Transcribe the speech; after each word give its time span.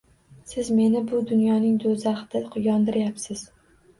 Siz 0.51 0.69
meni 0.77 1.01
bu 1.11 1.19
dunyoning 1.31 1.77
do`zaxida 1.85 2.63
yondiryapsiz 2.69 3.47